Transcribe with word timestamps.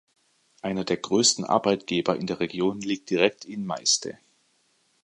Einer 0.63 0.83
der 0.83 0.97
größten 0.97 1.45
Arbeitgeber 1.45 2.15
in 2.17 2.25
der 2.25 2.39
Region 2.39 2.81
liegt 2.81 3.11
direkt 3.11 3.45
in 3.45 3.67
Meiste. 3.67 4.17